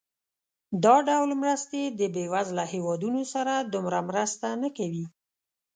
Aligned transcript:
دا 0.83 0.95
ډول 1.07 1.31
مرستې 1.41 1.81
د 1.99 2.01
بېوزله 2.15 2.65
هېوادونو 2.73 3.21
سره 3.33 3.53
دومره 3.73 3.99
مرسته 4.09 4.47
نه 4.61 4.69
کوي. 4.77 5.05